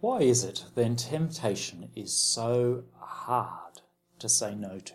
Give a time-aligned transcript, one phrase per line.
[0.00, 3.80] Why is it then temptation is so hard
[4.18, 4.94] to say no to?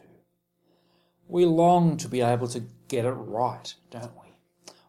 [1.28, 4.34] We long to be able to get it right, don't we?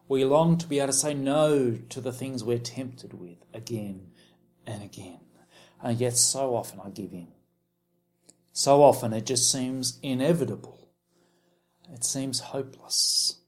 [0.07, 4.11] We long to be able to say no to the things we're tempted with again
[4.67, 5.21] and again.
[5.81, 7.29] And yet, so often I give in.
[8.51, 10.89] So often it just seems inevitable.
[11.91, 13.39] It seems hopeless.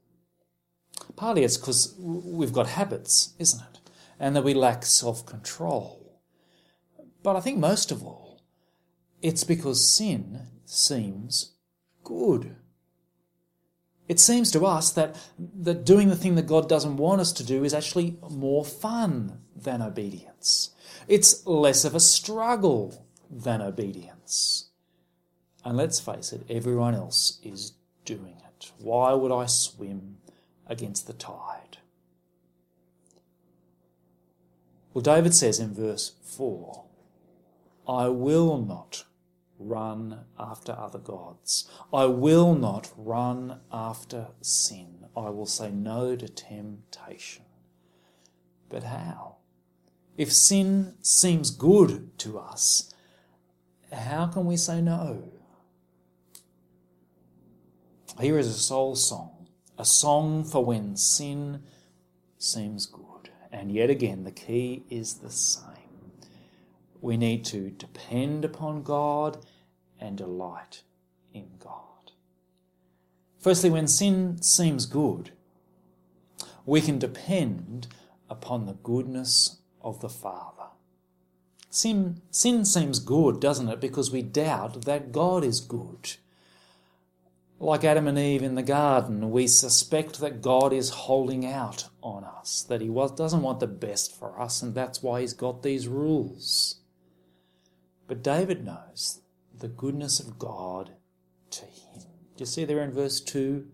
[1.16, 3.79] Partly it's because we've got habits, isn't it?
[4.20, 6.05] And that we lack self control.
[7.26, 8.43] But I think most of all,
[9.20, 11.54] it's because sin seems
[12.04, 12.56] good.
[14.07, 17.43] It seems to us that, that doing the thing that God doesn't want us to
[17.43, 20.70] do is actually more fun than obedience.
[21.07, 24.70] It's less of a struggle than obedience.
[25.64, 27.73] And let's face it, everyone else is
[28.06, 28.71] doing it.
[28.78, 30.18] Why would I swim
[30.68, 31.79] against the tide?
[34.94, 36.84] Well, David says in verse 4
[37.88, 39.06] I will not
[39.59, 41.70] run after other gods.
[41.94, 45.06] I will not run after sin.
[45.16, 47.46] I will say no to temptation.
[48.70, 49.38] But how?
[50.18, 52.94] If sin seems good to us,
[53.92, 55.31] how can we say no?
[58.20, 61.64] Here is a soul song, a song for when sin
[62.38, 63.30] seems good.
[63.52, 65.75] And yet again, the key is the same.
[67.06, 69.45] We need to depend upon God
[70.00, 70.81] and delight
[71.36, 72.14] in God.
[73.38, 75.30] Firstly, when sin seems good,
[76.66, 77.86] we can depend
[78.28, 80.70] upon the goodness of the Father.
[81.70, 83.80] Sin, sin seems good, doesn't it?
[83.80, 86.16] Because we doubt that God is good.
[87.59, 92.23] Like Adam and Eve in the garden, we suspect that God is holding out on
[92.23, 95.88] us, that He doesn't want the best for us, and that's why He's got these
[95.88, 96.78] rules.
[98.08, 99.22] But David knows
[99.58, 100.92] the goodness of God
[101.52, 102.02] to him.
[102.36, 103.67] Do you see there in verse 2?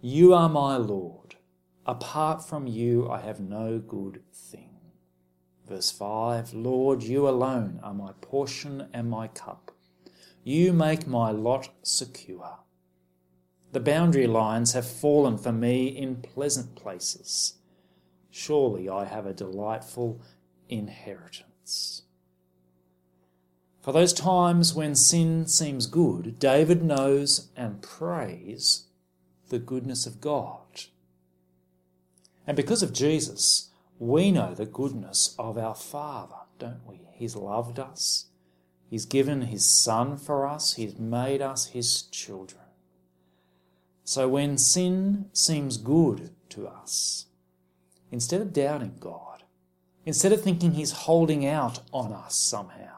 [0.00, 1.34] You are my Lord.
[1.84, 4.70] Apart from you, I have no good thing.
[5.66, 9.72] Verse 5 Lord, you alone are my portion and my cup.
[10.44, 12.60] You make my lot secure.
[13.72, 17.58] The boundary lines have fallen for me in pleasant places.
[18.30, 20.22] Surely I have a delightful
[20.68, 22.04] inheritance.
[23.80, 28.84] For those times when sin seems good, David knows and prays
[29.48, 30.82] the goodness of God.
[32.46, 37.00] And because of Jesus, we know the goodness of our Father, don't we?
[37.12, 38.26] He's loved us,
[38.88, 42.62] He's given His Son for us, He's made us His children.
[44.04, 47.26] So when sin seems good to us,
[48.10, 49.42] instead of doubting God,
[50.06, 52.97] instead of thinking He's holding out on us somehow,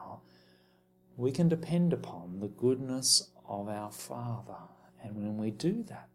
[1.21, 4.57] we can depend upon the goodness of our Father.
[5.03, 6.09] And when we do that,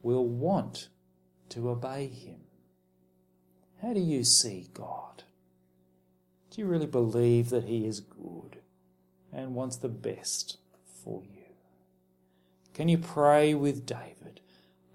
[0.00, 0.88] we'll want
[1.50, 2.40] to obey Him.
[3.82, 5.24] How do you see God?
[6.50, 8.60] Do you really believe that He is good
[9.30, 10.56] and wants the best
[11.04, 11.52] for you?
[12.72, 14.40] Can you pray with David?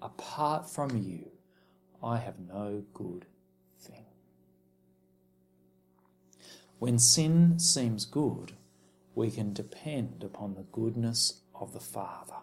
[0.02, 1.30] Apart from you,
[2.02, 3.26] I have no good
[3.80, 4.06] thing.
[6.80, 8.54] When sin seems good,
[9.18, 12.36] we can depend upon the goodness of the Father.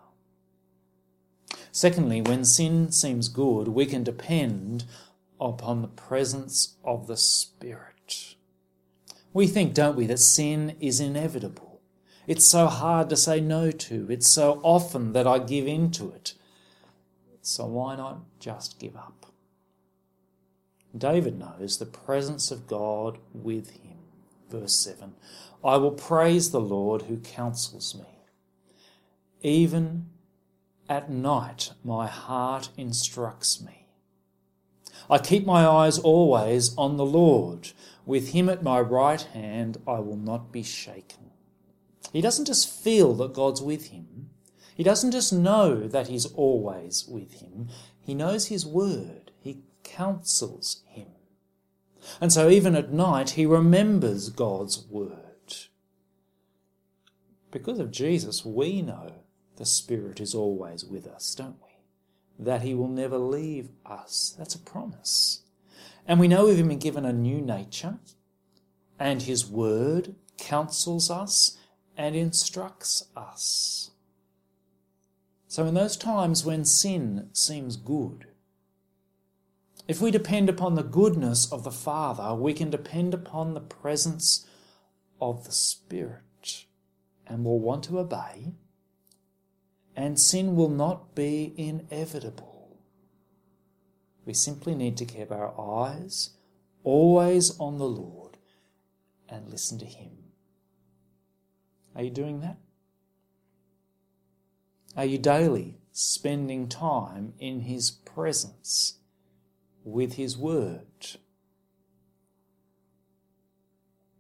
[1.71, 4.83] Secondly, when sin seems good, we can depend
[5.39, 8.35] upon the presence of the Spirit.
[9.31, 11.79] We think, don't we, that sin is inevitable.
[12.27, 14.07] It's so hard to say no to.
[14.09, 16.33] It's so often that I give in to it.
[17.41, 19.27] So why not just give up?
[20.97, 23.94] David knows the presence of God with him.
[24.59, 25.13] Verse 7
[25.63, 28.05] I will praise the Lord who counsels me.
[29.41, 30.07] Even
[30.87, 33.87] at night, my heart instructs me.
[35.09, 37.71] I keep my eyes always on the Lord.
[38.05, 41.31] With him at my right hand, I will not be shaken.
[42.13, 44.29] He doesn't just feel that God's with him.
[44.75, 47.69] He doesn't just know that he's always with him.
[47.99, 49.31] He knows his word.
[49.39, 51.14] He counsels him.
[52.21, 55.25] And so even at night, he remembers God's word.
[57.51, 59.13] Because of Jesus, we know
[59.55, 62.43] the Spirit is always with us, don't we?
[62.43, 64.35] That He will never leave us.
[64.37, 65.43] That's a promise.
[66.05, 67.99] And we know we've been given a new nature,
[68.99, 71.57] and His Word counsels us
[71.95, 73.91] and instructs us.
[75.47, 78.25] So, in those times when sin seems good,
[79.87, 84.47] if we depend upon the goodness of the Father, we can depend upon the presence
[85.21, 86.65] of the Spirit
[87.27, 88.53] and will want to obey,
[89.95, 92.77] and sin will not be inevitable.
[94.25, 96.31] We simply need to keep our eyes
[96.83, 98.37] always on the Lord
[99.29, 100.11] and listen to Him.
[101.95, 102.57] Are you doing that?
[104.97, 108.95] Are you daily spending time in His presence
[109.85, 110.81] with His Word?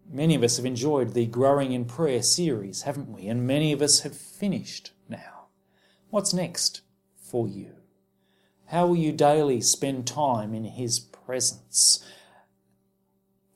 [0.09, 3.27] Many of us have enjoyed the Growing in Prayer series, haven't we?
[3.27, 5.47] And many of us have finished now.
[6.09, 6.81] What's next
[7.17, 7.71] for you?
[8.67, 12.05] How will you daily spend time in His presence?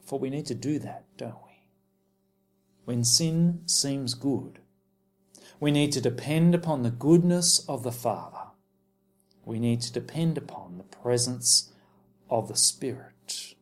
[0.04, 1.64] For we need to do that, don't we?
[2.86, 4.60] When sin seems good,
[5.60, 8.48] we need to depend upon the goodness of the Father.
[9.46, 11.72] We need to depend upon the presence
[12.30, 13.56] of the Spirit.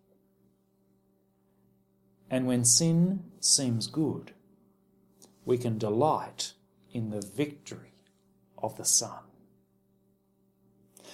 [2.30, 4.34] And when sin seems good,
[5.46, 6.54] we can delight
[6.92, 7.94] in the victory
[8.58, 9.20] of the Son.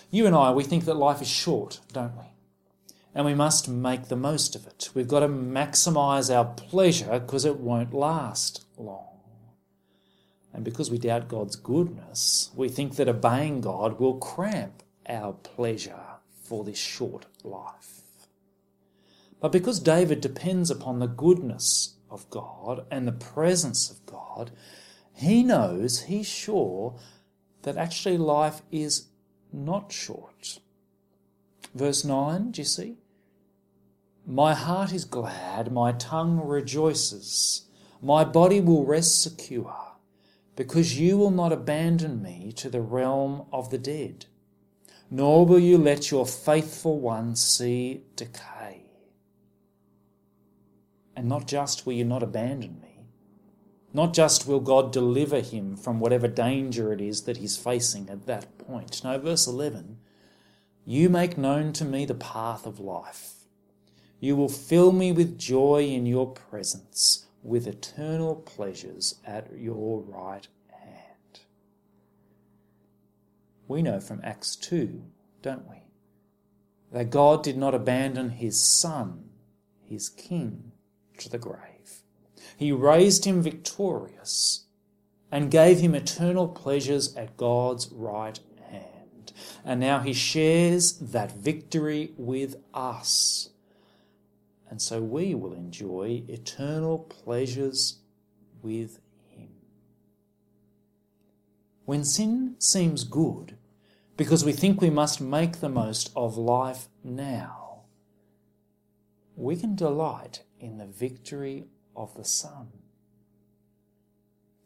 [0.10, 2.26] You and I, we think that life is short, don't we?
[3.16, 4.90] And we must make the most of it.
[4.96, 9.20] We've got to maximize our pleasure because it won't last long.
[10.52, 16.03] And because we doubt God's goodness, we think that obeying God will cramp our pleasure
[16.44, 18.02] for this short life.
[19.40, 24.52] But because David depends upon the goodness of God and the presence of God,
[25.16, 26.96] he knows, he's sure,
[27.64, 29.08] that actually life is
[29.52, 30.60] not short.
[31.74, 32.98] Verse 9, do you see?
[34.26, 37.66] My heart is glad, my tongue rejoices,
[38.02, 39.76] my body will rest secure,
[40.56, 44.28] because you will not abandon me to the realm of the dead,
[45.14, 48.82] nor will you let your faithful one see decay.
[51.16, 53.06] And not just will you not abandon me,
[53.94, 58.26] not just will God deliver him from whatever danger it is that he's facing at
[58.26, 59.04] that point.
[59.04, 60.00] No, verse 11
[60.84, 63.34] You make known to me the path of life.
[64.20, 70.48] You will fill me with joy in your presence, with eternal pleasures at your right
[70.72, 71.42] hand.
[73.74, 75.02] We know from Acts 2,
[75.42, 75.78] don't we?
[76.92, 79.32] That God did not abandon his Son,
[79.90, 80.74] his King,
[81.18, 82.04] to the grave.
[82.56, 84.66] He raised him victorious
[85.32, 88.40] and gave him eternal pleasures at God's right
[88.70, 89.34] hand.
[89.66, 93.50] And now he shares that victory with us.
[94.70, 98.02] And so we will enjoy eternal pleasures
[98.62, 99.00] with
[99.30, 99.50] him.
[101.86, 103.58] When sin seems good,
[104.16, 107.82] because we think we must make the most of life now,
[109.36, 111.66] we can delight in the victory
[111.96, 112.68] of the Son.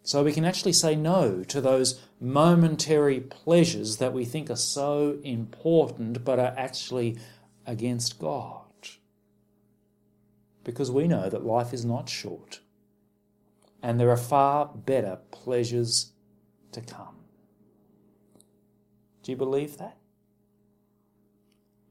[0.03, 5.19] So we can actually say no to those momentary pleasures that we think are so
[5.23, 7.17] important but are actually
[7.65, 8.63] against God.
[10.63, 12.61] Because we know that life is not short
[13.83, 16.11] and there are far better pleasures
[16.71, 17.15] to come.
[19.27, 19.97] Do you believe that?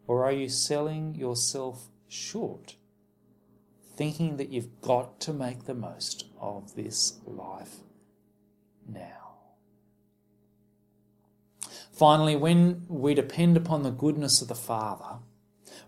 [0.06, 2.76] Or are you selling yourself short
[3.94, 7.76] thinking that you've got to make the most of this life
[8.88, 9.34] now.
[11.92, 15.18] Finally, when we depend upon the goodness of the Father,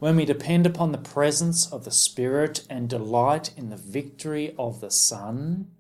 [0.01, 4.83] when we depend upon the presence of the Spirit and delight in the victory of
[4.83, 5.71] the Son,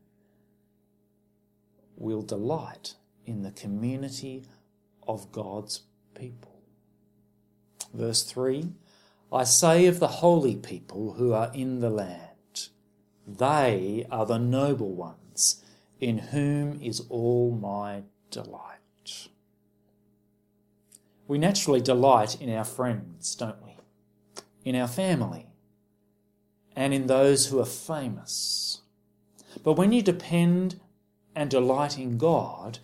[1.94, 2.94] we'll delight
[3.26, 4.44] in the community
[5.08, 5.82] of God's
[6.14, 6.60] people.
[7.92, 8.70] Verse 3
[9.32, 12.68] I say of the holy people who are in the land,
[13.26, 15.62] they are the noble ones,
[16.00, 19.28] in whom is all my delight.
[21.26, 23.76] We naturally delight in our friends, don't we?
[24.64, 25.46] In our family,
[26.74, 28.80] and in those who are famous.
[29.62, 30.80] But when you depend
[31.34, 32.78] and delight in God,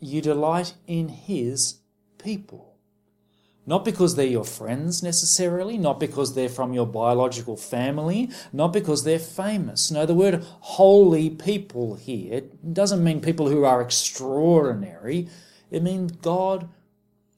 [0.00, 1.80] you delight in His
[2.18, 2.76] people.
[3.68, 9.02] Not because they're your friends necessarily, not because they're from your biological family, not because
[9.02, 9.90] they're famous.
[9.90, 15.28] No, the word holy people here doesn't mean people who are extraordinary.
[15.70, 16.68] It means God,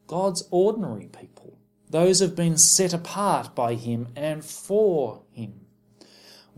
[0.07, 1.57] God's ordinary people.
[1.89, 5.23] Those have been set apart by Him and for.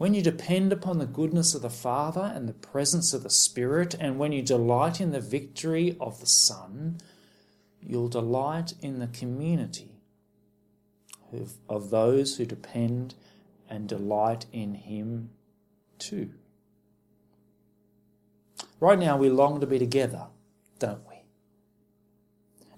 [0.00, 3.94] When you depend upon the goodness of the Father and the presence of the Spirit,
[4.00, 6.96] and when you delight in the victory of the Son,
[7.82, 10.00] you'll delight in the community
[11.68, 13.14] of those who depend
[13.68, 15.28] and delight in Him
[15.98, 16.30] too.
[18.80, 20.28] Right now, we long to be together,
[20.78, 21.16] don't we?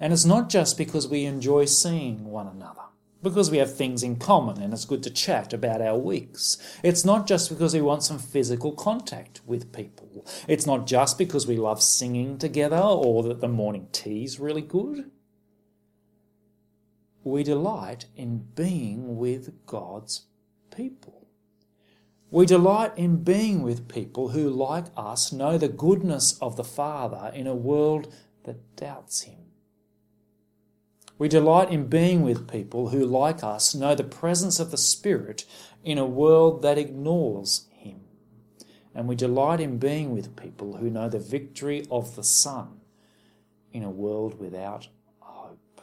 [0.01, 2.83] And it's not just because we enjoy seeing one another,
[3.23, 6.59] because we have things in common and it's good to chat about our weeks.
[6.83, 10.27] It's not just because we want some physical contact with people.
[10.49, 15.11] It's not just because we love singing together or that the morning tea's really good.
[17.25, 20.27] We delight in being with God's
[20.75, 21.29] people.
[22.33, 27.31] We delight in being with people who, like us, know the goodness of the Father
[27.35, 28.13] in a world
[28.45, 29.52] that doubts Him.
[31.19, 35.45] We delight in being with people who, like us, know the presence of the Spirit
[35.85, 38.01] in a world that ignores Him.
[38.95, 42.81] And we delight in being with people who know the victory of the Son
[43.73, 44.89] in a world without
[45.21, 45.81] hope.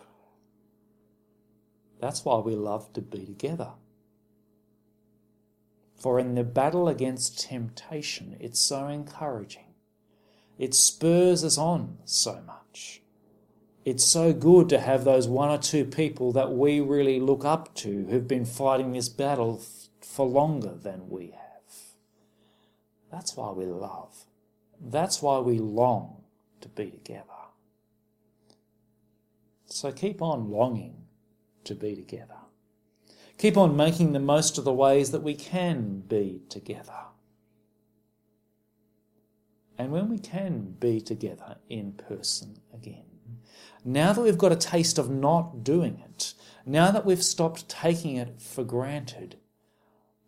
[2.00, 3.72] That's why we love to be together.
[5.96, 9.74] For in the battle against temptation, it's so encouraging.
[10.58, 13.02] It spurs us on so much
[13.90, 17.74] it's so good to have those one or two people that we really look up
[17.74, 19.64] to who've been fighting this battle
[20.00, 21.74] for longer than we have.
[23.12, 24.26] That's why we love.
[24.80, 26.22] That's why we long
[26.62, 27.24] to be together.
[29.66, 31.06] So keep on longing
[31.64, 32.36] to be together.
[33.40, 36.94] Keep on making the most of the ways that we can be together.
[39.80, 43.09] And when we can be together in person again,
[43.86, 46.34] now that we've got a taste of not doing it,
[46.66, 49.38] now that we've stopped taking it for granted,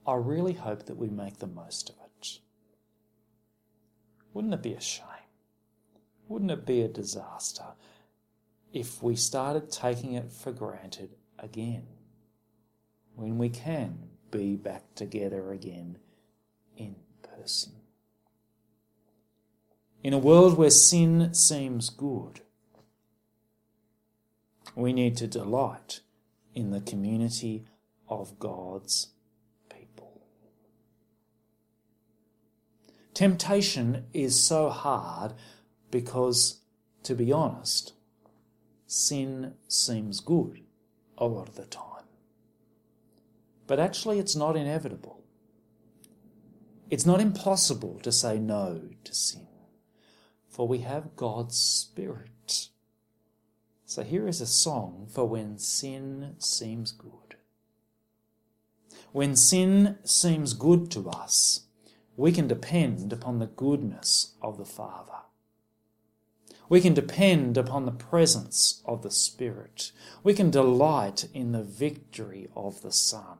[0.07, 2.39] I really hope that we make the most of it.
[4.33, 5.05] Wouldn't it be a shame?
[6.27, 7.65] Wouldn't it be a disaster
[8.73, 11.87] if we started taking it for granted again?
[13.15, 15.97] When we can be back together again
[16.77, 17.73] in person.
[20.03, 22.39] In a world where sin seems good,
[24.75, 26.01] we need to delight
[26.53, 27.65] in the community
[28.07, 29.09] of God's
[29.69, 30.21] people.
[33.13, 35.33] Temptation is so hard
[35.89, 36.61] because,
[37.03, 37.93] to be honest,
[38.85, 40.61] sin seems good
[41.17, 42.05] a lot of the time.
[43.67, 45.23] But actually, it's not inevitable.
[46.89, 49.47] It's not impossible to say no to sin,
[50.49, 52.29] for we have God's Spirit
[53.91, 57.35] so here is a song for when sin seems good.
[59.11, 61.65] When sin seems good to us,
[62.15, 65.25] we can depend upon the goodness of the Father.
[66.69, 69.91] We can depend upon the presence of the Spirit.
[70.23, 73.39] We can delight in the victory of the Son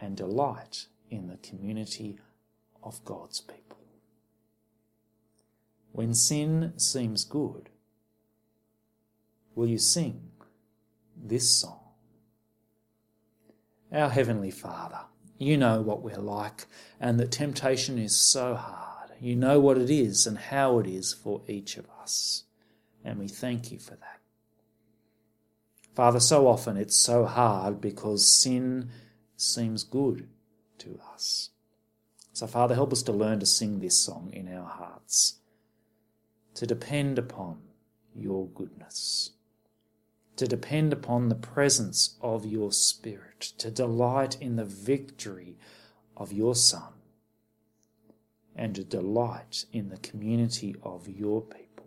[0.00, 2.18] and delight in the community
[2.82, 3.84] of God's people.
[5.92, 7.68] When sin seems good,
[9.58, 10.30] will you sing
[11.20, 11.80] this song?
[13.92, 15.00] Our Heavenly Father,
[15.36, 16.66] you know what we're like,
[17.00, 19.10] and that temptation is so hard.
[19.20, 22.44] You know what it is and how it is for each of us,
[23.04, 24.20] and we thank you for that.
[25.92, 28.90] Father, so often it's so hard because sin
[29.36, 30.28] seems good
[30.78, 31.50] to us.
[32.32, 35.38] So, Father, help us to learn to sing this song in our hearts,
[36.54, 37.58] to depend upon
[38.14, 39.32] your goodness
[40.38, 45.58] to depend upon the presence of your Spirit, to delight in the victory
[46.16, 46.92] of your Son,
[48.54, 51.86] and to delight in the community of your people.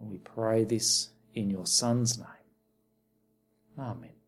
[0.00, 2.26] We pray this in your Son's name.
[3.78, 4.21] Amen.